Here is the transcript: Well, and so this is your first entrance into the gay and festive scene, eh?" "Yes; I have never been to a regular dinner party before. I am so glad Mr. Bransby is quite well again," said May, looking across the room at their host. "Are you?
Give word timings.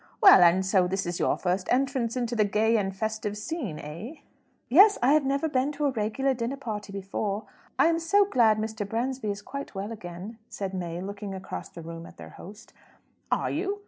Well, 0.19 0.41
and 0.41 0.65
so 0.65 0.87
this 0.87 1.05
is 1.05 1.19
your 1.19 1.37
first 1.37 1.67
entrance 1.71 2.17
into 2.17 2.35
the 2.35 2.43
gay 2.43 2.75
and 2.75 2.95
festive 2.97 3.37
scene, 3.37 3.77
eh?" 3.77 4.15
"Yes; 4.67 4.97
I 4.99 5.13
have 5.13 5.27
never 5.27 5.47
been 5.47 5.71
to 5.73 5.85
a 5.85 5.91
regular 5.91 6.33
dinner 6.33 6.57
party 6.57 6.91
before. 6.91 7.43
I 7.77 7.85
am 7.85 7.99
so 7.99 8.25
glad 8.25 8.57
Mr. 8.57 8.83
Bransby 8.83 9.29
is 9.29 9.43
quite 9.43 9.75
well 9.75 9.91
again," 9.91 10.39
said 10.49 10.73
May, 10.73 11.01
looking 11.01 11.35
across 11.35 11.69
the 11.69 11.83
room 11.83 12.07
at 12.07 12.17
their 12.17 12.29
host. 12.31 12.73
"Are 13.31 13.51
you? 13.51 13.79